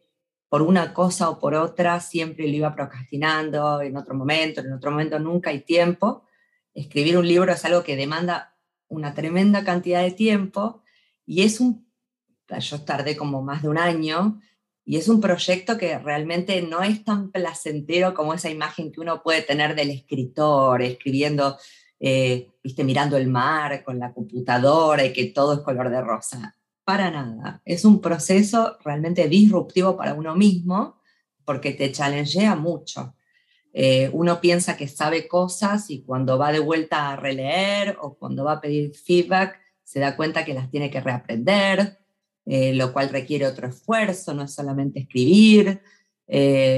[0.50, 4.92] por una cosa o por otra siempre lo iba procrastinando en otro momento, en otro
[4.92, 6.26] momento nunca hay tiempo.
[6.76, 8.56] Escribir un libro es algo que demanda
[8.88, 10.84] una tremenda cantidad de tiempo
[11.26, 11.89] y es un,
[12.58, 14.42] yo tardé como más de un año
[14.84, 19.22] y es un proyecto que realmente no es tan placentero como esa imagen que uno
[19.22, 21.58] puede tener del escritor escribiendo
[22.00, 26.56] eh, viste, mirando el mar con la computadora y que todo es color de rosa.
[26.86, 27.62] Para nada.
[27.66, 31.00] Es un proceso realmente disruptivo para uno mismo
[31.44, 33.16] porque te challengea mucho.
[33.74, 38.44] Eh, uno piensa que sabe cosas y cuando va de vuelta a releer o cuando
[38.44, 42.00] va a pedir feedback se da cuenta que las tiene que reaprender,
[42.50, 45.82] eh, lo cual requiere otro esfuerzo, no es solamente escribir.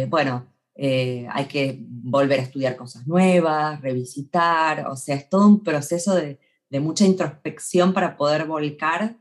[0.10, 5.63] bueno, eh, hay que volver a estudiar cosas nuevas, revisitar, o sea, es todo un
[5.63, 6.39] proceso de,
[6.79, 9.17] mucha introspección para poder volcar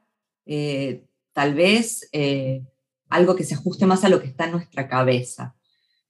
[0.47, 2.65] eh, tal vez eh,
[3.09, 5.57] algo que se ajuste más a lo que está en nuestra cabeza.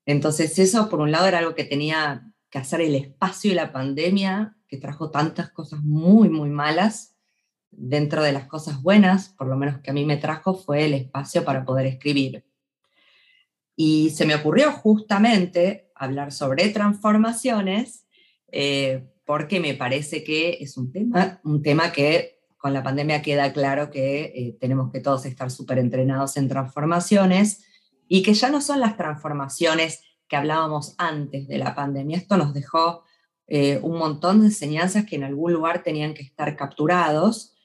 [0.04, 3.72] Entonces eso, por un lado, era algo que tenía que hacer el espacio y la
[3.72, 7.16] pandemia, que trajo tantas cosas muy, muy malas.
[7.70, 10.94] Dentro de las cosas buenas, por lo menos que a mí me trajo, fue el
[10.94, 12.44] espacio para poder escribir.
[13.76, 18.06] Y se me ocurrió justamente hablar sobre transformaciones,
[18.52, 23.52] eh, porque me parece que es un tema, un tema que con la pandemia queda
[23.52, 27.64] claro que eh, tenemos que todos estar súper entrenados en transformaciones
[28.06, 32.18] y que ya no son las transformaciones que hablábamos antes de la pandemia.
[32.18, 33.04] Esto nos dejó
[33.46, 37.56] eh, un montón de enseñanzas que en algún lugar tenían que estar capturados.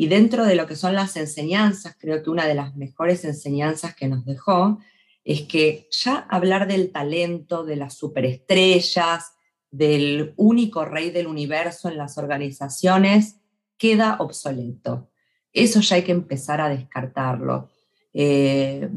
[0.00, 3.96] Y dentro de lo que son las enseñanzas, creo que una de las mejores enseñanzas
[3.96, 4.78] que nos dejó
[5.24, 9.32] es que ya hablar del talento, de las superestrellas,
[9.72, 13.40] del único rey del universo en las organizaciones,
[13.76, 15.10] queda obsoleto.
[15.52, 17.68] Eso ya hay que empezar a descartarlo.
[18.12, 18.88] Eh,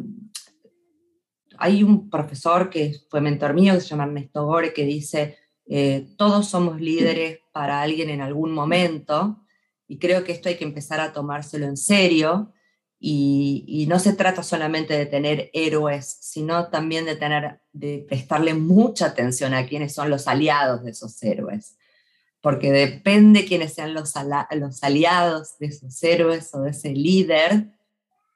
[1.57, 5.35] hay un profesor que fue mentor mío, que se llama Ernesto Gore, que dice,
[5.65, 9.41] eh, todos somos líderes para alguien en algún momento,
[9.91, 12.53] y creo que esto hay que empezar a tomárselo en serio.
[12.97, 19.07] Y, no se trata solamente de tener héroes, sino también de, tener, de prestarle mucha
[19.07, 21.75] atención a quienes son los aliados de esos héroes.
[22.39, 24.13] porque depende quiénes sean los,
[24.51, 27.67] los aliados de esos héroes o de ese líder,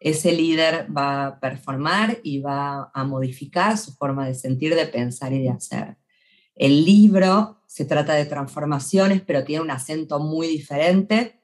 [0.01, 5.31] ese líder va a performar y va a modificar su forma de sentir, de pensar
[5.31, 5.95] y de hacer.
[6.53, 11.39] El libro se trata de transformaciones, pero tiene un acento muy diferente.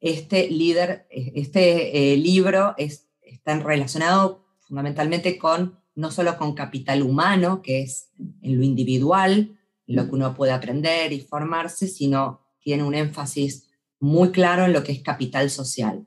[0.00, 7.62] Este líder, este eh, libro es, está relacionado fundamentalmente con no solo con capital humano,
[7.62, 8.10] que es
[8.42, 14.30] en lo individual, lo que uno puede aprender y formarse, sino tiene un énfasis muy
[14.30, 16.06] claro en lo que es capital social,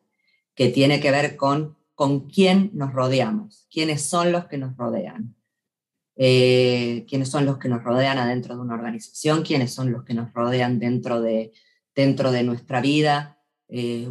[0.53, 5.35] que tiene que ver con con quién nos rodeamos, quiénes son los que nos rodean,
[6.15, 10.13] eh, quiénes son los que nos rodean adentro de una organización, quiénes son los que
[10.13, 11.51] nos rodean dentro de,
[11.93, 13.38] dentro de nuestra vida,
[13.69, 14.09] eh,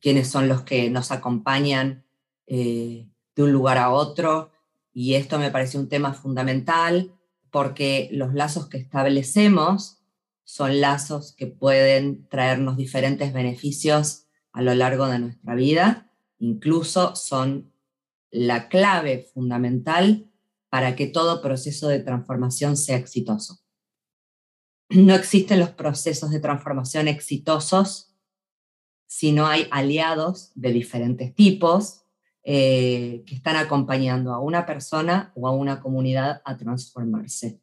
[0.00, 2.04] quiénes son los que nos acompañan
[2.46, 4.50] eh, de un lugar a otro.
[4.92, 7.14] Y esto me parece un tema fundamental
[7.50, 10.02] porque los lazos que establecemos
[10.44, 16.08] son lazos que pueden traernos diferentes beneficios a lo largo de nuestra vida
[16.42, 17.72] incluso son
[18.30, 20.28] la clave fundamental
[20.68, 23.60] para que todo proceso de transformación sea exitoso.
[24.88, 28.11] No existen los procesos de transformación exitosos
[29.12, 32.06] si no hay aliados de diferentes tipos
[32.44, 37.60] eh, que están acompañando a una persona o a una comunidad a transformarse.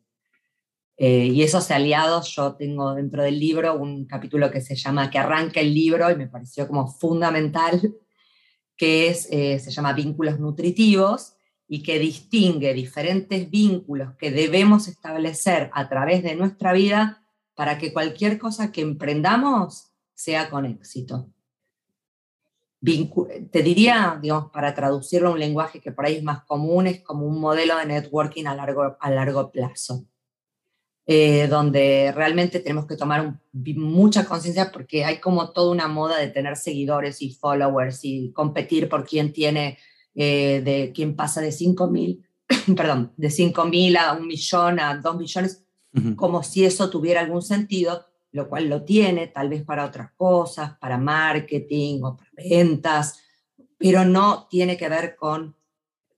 [0.95, 5.18] Eh, y esos aliados, yo tengo dentro del libro un capítulo que se llama Que
[5.18, 7.95] arranca el libro y me pareció como fundamental
[8.78, 11.34] que es, eh, se llama vínculos nutritivos
[11.68, 17.24] y que distingue diferentes vínculos que debemos establecer a través de nuestra vida
[17.56, 21.34] para que cualquier cosa que emprendamos sea con éxito.
[22.82, 27.01] Te diría, digamos, para traducirlo a un lenguaje que por ahí es más común, es
[27.01, 30.05] como un modelo de networking a largo, a largo plazo.
[31.11, 36.27] Eh, donde realmente tenemos que tomar mucha conciencia porque hay como toda una moda de
[36.27, 39.80] tener seguidores y followers y competir por quién tiene,
[40.13, 42.23] eh, de quién pasa de 5 mil,
[42.77, 45.65] perdón, de 5 mil a un millón, a 2 millones,
[46.15, 50.77] como si eso tuviera algún sentido, lo cual lo tiene, tal vez para otras cosas,
[50.77, 53.19] para marketing o para ventas,
[53.77, 55.55] pero no tiene que ver con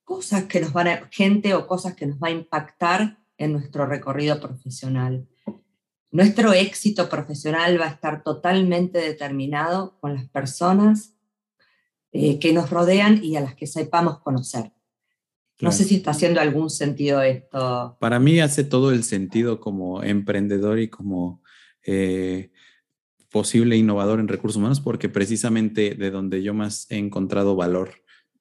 [0.04, 3.86] cosas que nos van a, gente o cosas que nos va a impactar en nuestro
[3.86, 5.28] recorrido profesional.
[6.12, 11.16] Nuestro éxito profesional va a estar totalmente determinado con las personas
[12.12, 14.74] eh, que nos rodean y a las que sepamos conocer.
[15.62, 17.96] No sé si está haciendo algún sentido esto.
[18.00, 21.41] Para mí hace todo el sentido como emprendedor y como
[21.86, 22.52] eh,
[23.30, 27.92] posible innovador en recursos humanos, porque precisamente de donde yo más he encontrado valor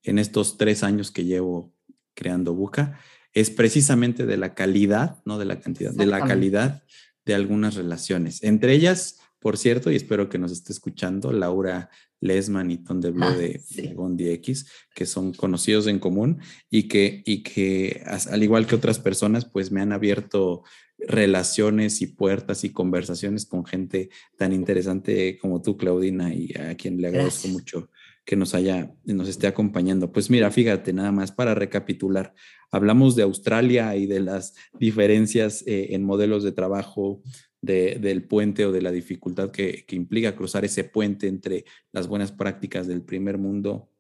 [0.02, 1.72] en estos tres años que llevo
[2.14, 2.98] creando Buca
[3.32, 6.82] es precisamente de la calidad, no de la cantidad, de la calidad
[7.24, 8.42] de algunas relaciones.
[8.42, 13.10] Entre ellas, por cierto, y espero que nos esté escuchando, Laura Lesman y Ton de
[13.10, 13.62] Blue ah, de,
[13.94, 16.40] Bondi X, que son conocidos en común
[16.70, 20.62] y que, y que, al igual que otras personas, pues me han abierto
[20.98, 27.00] relaciones y puertas y conversaciones con gente tan interesante como tú, Claudina, y a quien
[27.00, 27.88] le agradezco mucho
[28.24, 30.12] que nos haya, nos esté acompañando.
[30.12, 32.34] Pues mira, fíjate, nada más para recapitular,
[32.70, 37.22] hablamos de Australia y de las diferencias eh, en modelos de trabajo
[37.62, 42.32] del puente o de la dificultad que, que implica cruzar ese puente entre las buenas
[42.32, 43.90] prácticas del primer mundo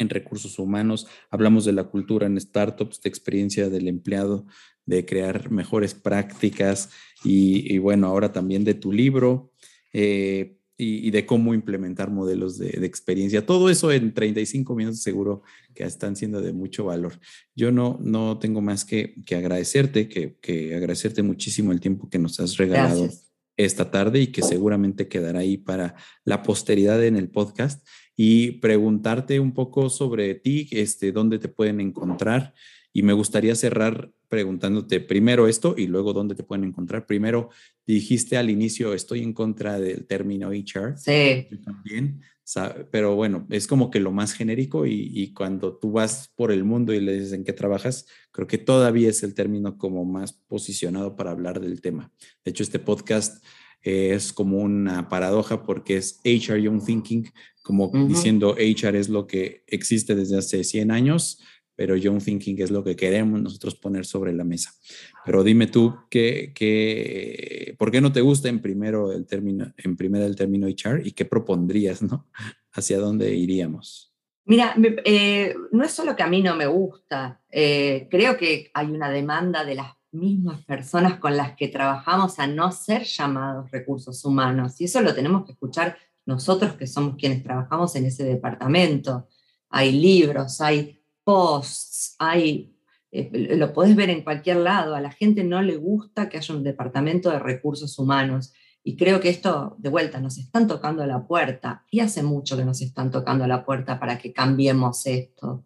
[0.00, 4.46] en recursos humanos, hablamos de la cultura en startups, de experiencia del empleado,
[4.86, 6.90] de crear mejores prácticas
[7.22, 9.52] y, bueno, ahora también de tu libro.
[9.92, 13.44] Eh, y, de cómo implementar modelos de, experiencia.
[13.44, 15.42] Todo eso en 35 minutos seguro
[15.74, 17.20] que están siendo de mucho valor.
[17.54, 22.18] Yo no, no tengo más que, que agradecerte, que, que, agradecerte muchísimo el tiempo que
[22.18, 23.10] nos has regalado
[23.56, 29.38] esta tarde y que seguramente quedará ahí para la posteridad en el podcast y preguntarte
[29.38, 32.54] un poco sobre ti, este, dónde te pueden encontrar
[32.92, 37.04] y me gustaría cerrar preguntándote primero esto y luego dónde te pueden encontrar.
[37.04, 37.50] Primero,
[37.84, 40.96] dijiste al inicio, estoy en contra del término HR.
[40.96, 41.48] Sí.
[41.64, 42.22] también,
[42.92, 46.94] pero bueno, es como que lo más genérico y, cuando tú vas por el mundo
[46.94, 51.16] y le dices en qué trabajas, creo que todavía es el término como más posicionado
[51.16, 52.12] para hablar del tema.
[52.44, 53.44] De hecho, este podcast
[53.82, 59.64] es como una paradoja porque es HR Young Thinking, como diciendo HR es lo que
[59.66, 61.40] existe desde hace 100 años,
[61.80, 64.70] pero Young Thinking es lo que queremos nosotros poner sobre la mesa.
[65.24, 69.96] Pero dime tú, ¿qué, qué, ¿por qué no te gusta en primero el término, en
[69.96, 72.28] primera el término HR y qué propondrías, no?
[72.74, 74.12] ¿Hacia dónde iríamos?
[74.44, 74.74] Mira,
[75.06, 79.10] eh, no es solo que a mí no me gusta, eh, creo que hay una
[79.10, 84.78] demanda de las mismas personas con las que trabajamos a no ser llamados recursos humanos.
[84.82, 89.28] Y eso lo tenemos que escuchar nosotros que somos quienes trabajamos en ese departamento.
[89.70, 90.99] Hay libros, hay
[92.18, 92.74] hay,
[93.10, 94.94] eh, lo podés ver en cualquier lado.
[94.94, 98.52] A la gente no le gusta que haya un departamento de recursos humanos.
[98.82, 101.84] Y creo que esto, de vuelta, nos están tocando la puerta.
[101.90, 105.64] Y hace mucho que nos están tocando la puerta para que cambiemos esto.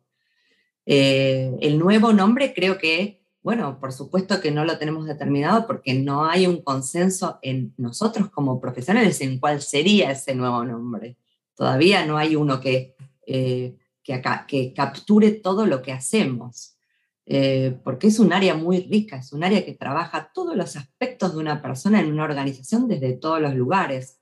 [0.87, 5.93] Eh, el nuevo nombre creo que bueno, por supuesto que no lo tenemos determinado porque
[5.93, 11.19] no hay un consenso en nosotros como profesionales en cuál sería ese nuevo nombre.
[11.55, 12.97] Todavía no hay uno que,
[13.27, 16.77] eh, que, acá, que, capture todo lo que hacemos,
[17.27, 21.33] eh, porque es un área muy rica, es un área que trabaja todos los aspectos
[21.33, 24.21] de una persona en una organización desde todos los lugares.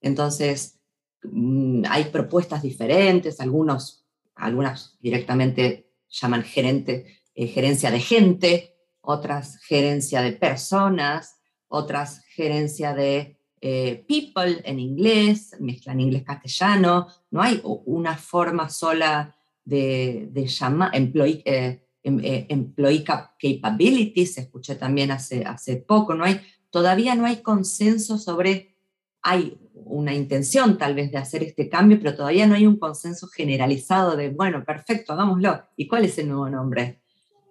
[0.00, 0.80] Entonces,
[1.22, 10.22] mm, hay propuestas diferentes, algunos, algunas directamente llaman gerente eh, gerencia de gente, otras gerencia
[10.22, 18.68] de personas, otras gerencia de eh, people en inglés, mezclan inglés-castellano, no hay una forma
[18.68, 19.34] sola
[19.64, 26.40] de, llamar, employee, eh, em, employee capabilities, escuché también hace, hace poco, no hay,
[26.70, 28.76] todavía no hay consenso sobre,
[29.22, 33.26] hay una intención tal vez de hacer este cambio, pero todavía no hay un consenso
[33.28, 35.62] generalizado de, bueno, perfecto, hagámoslo.
[35.76, 37.02] ¿Y cuál es el nuevo nombre?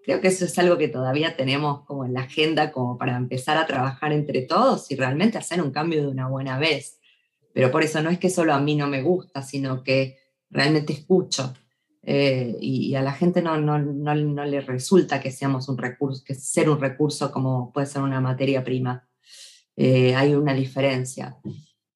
[0.08, 3.58] Creo que eso es algo que todavía tenemos como en la agenda como para empezar
[3.58, 7.02] a trabajar entre todos y realmente hacer un cambio de una buena vez.
[7.54, 10.18] Pero por eso no es que solo a mí no me gusta, sino que
[10.50, 11.54] realmente escucho.
[12.04, 16.24] Eh, y, a la gente no, no, no, no, le resulta que seamos un recurso,
[16.24, 19.06] que ser un recurso como puede ser una materia prima.
[19.76, 21.36] Eh, hay una diferencia.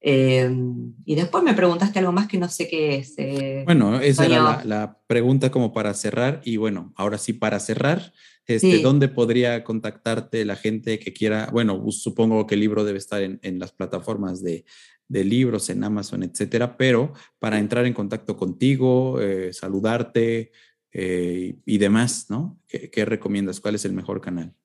[0.04, 3.14] Em, y después me preguntaste algo más que no sé qué es.
[3.18, 6.42] Eh, bueno, esa era la, pregunta como para cerrar.
[6.44, 8.12] Y bueno, ahora sí, para cerrar,
[8.48, 11.50] este, ¿dónde podría contactarte la gente que quiera?
[11.52, 14.66] Bueno, supongo que el libro debe estar en, en las plataformas de,
[15.08, 20.52] de, libros, en Amazon, etcétera, pero para entrar en contacto contigo, eh, saludarte
[20.94, 22.60] eh, y demás, ¿no?
[22.68, 23.60] ¿Qué, ¿Qué recomiendas?
[23.60, 24.56] ¿Cuál es el mejor canal?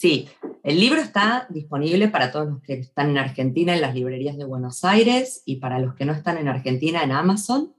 [0.00, 0.30] Sí,
[0.62, 4.46] el libro está disponible para todos los que están en Argentina en las librerías de
[4.46, 7.74] Buenos Aires y para los que no están en Argentina en Amazon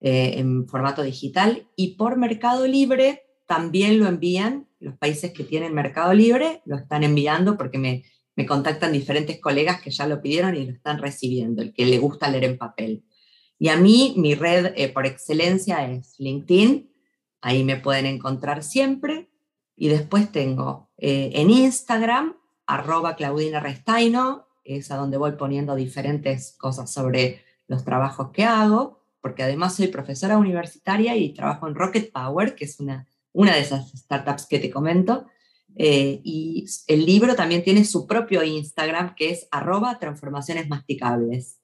[0.00, 1.66] eh, en formato digital.
[1.74, 7.02] Y por Mercado Libre también lo envían, los países que tienen Mercado Libre lo están
[7.02, 8.04] enviando porque me,
[8.36, 11.98] me contactan diferentes colegas que ya lo pidieron y lo están recibiendo, el que le
[11.98, 13.02] gusta leer en papel.
[13.58, 16.88] Y a mí mi red eh, por excelencia es LinkedIn,
[17.40, 19.31] ahí me pueden encontrar siempre
[19.76, 26.54] y después tengo eh, en Instagram, arroba Claudina Restaino, es a donde voy poniendo diferentes
[26.58, 32.12] cosas sobre los trabajos que hago, porque además soy profesora universitaria y trabajo en Rocket
[32.12, 35.26] Power, que es una, una de esas startups que te comento.
[35.74, 41.60] Eh, y el libro también tiene su propio Instagram, que es arroba transformaciones masticables.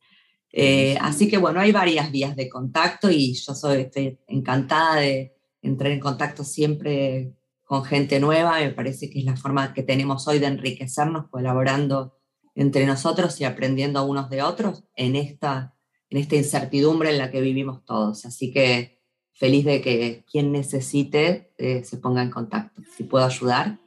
[0.51, 5.37] Eh, así que bueno, hay varias vías de contacto y yo soy, estoy encantada de
[5.61, 7.35] entrar en contacto siempre
[7.69, 12.17] con gente nueva, me parece que es la forma que tenemos hoy de enriquecernos colaborando
[12.55, 15.77] entre nosotros y aprendiendo unos de otros en esta,
[16.09, 18.25] en esta incertidumbre en la que vivimos todos.
[18.25, 19.03] Así que
[19.35, 22.81] feliz de que quien necesite eh, se ponga en contacto.
[22.97, 23.79] Si puedo ayudar.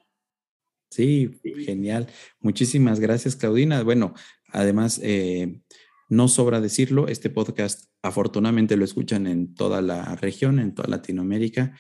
[0.91, 1.31] Sí,
[1.65, 2.05] genial.
[2.39, 3.81] Muchísimas gracias, Claudina.
[3.81, 4.13] Bueno,
[4.49, 5.59] además, eh,
[6.07, 11.75] no sobra decirlo, este podcast afortunadamente lo escuchan en toda la región, en toda Latinoamérica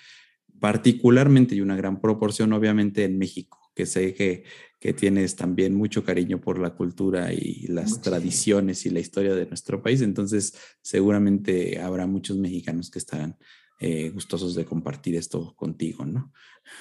[0.61, 4.43] particularmente y una gran proporción obviamente en México, que sé que,
[4.79, 9.47] que tienes también mucho cariño por la cultura y las tradiciones y la historia de
[9.47, 13.37] nuestro país, entonces seguramente habrá muchos mexicanos que estarán
[13.79, 16.31] eh, gustosos de compartir esto contigo, ¿no?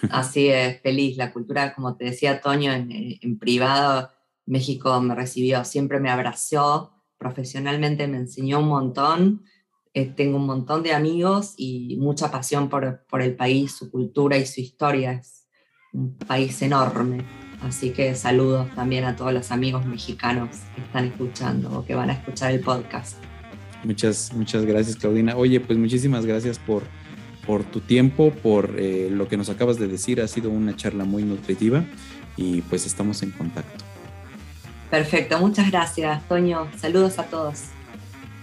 [0.10, 1.16] Así es, feliz.
[1.16, 4.10] La cultura, como te decía Toño, en, en privado,
[4.44, 9.44] México me recibió, siempre me abrazó, profesionalmente me enseñó un montón
[9.92, 14.36] eh, tengo un montón de amigos y mucha pasión por, por el país, su cultura
[14.36, 15.12] y su historia.
[15.12, 15.48] Es
[15.92, 17.24] un país enorme.
[17.62, 22.10] Así que saludos también a todos los amigos mexicanos que están escuchando o que van
[22.10, 23.16] a escuchar el podcast.
[23.84, 25.36] Muchas, muchas gracias, Claudina.
[25.36, 26.84] Oye, pues muchísimas gracias por,
[27.46, 30.20] por tu tiempo, por eh, lo que nos acabas de decir.
[30.20, 31.84] Ha sido una charla muy nutritiva
[32.36, 33.84] y pues estamos en contacto.
[34.90, 36.68] Perfecto, muchas gracias, Toño.
[36.78, 37.64] Saludos a todos.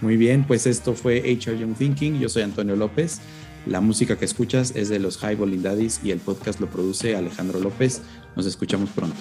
[0.00, 2.20] Muy bien, pues esto fue HR Young Thinking.
[2.20, 3.20] Yo soy Antonio López.
[3.66, 7.60] La música que escuchas es de los High Daddies y el podcast lo produce Alejandro
[7.60, 8.02] López.
[8.36, 9.16] Nos escuchamos pronto.